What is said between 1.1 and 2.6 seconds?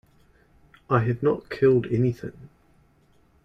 not killed anything.